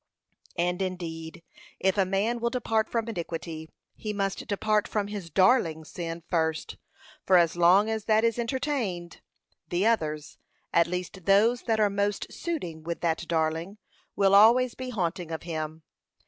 And, 0.57 0.81
indeed, 0.81 1.43
if 1.79 1.95
a 1.95 2.07
man 2.07 2.39
will 2.39 2.49
depart 2.49 2.89
from 2.89 3.07
iniquity, 3.07 3.69
he 3.95 4.13
must 4.13 4.47
depart 4.47 4.87
from 4.87 5.09
his 5.09 5.29
darling 5.29 5.85
sin 5.85 6.23
first; 6.27 6.75
for 7.23 7.37
as 7.37 7.55
long 7.55 7.87
as 7.87 8.05
that 8.05 8.23
is 8.23 8.39
entertained, 8.39 9.21
the 9.69 9.85
others, 9.85 10.39
at 10.73 10.87
least 10.87 11.25
those 11.25 11.61
that 11.65 11.79
are 11.79 11.87
most 11.91 12.33
suiting 12.33 12.81
with 12.81 13.01
that 13.01 13.27
darling, 13.27 13.77
will 14.15 14.33
always 14.33 14.73
be 14.73 14.89
haunting 14.89 15.29
of 15.29 15.43
him. 15.43 15.83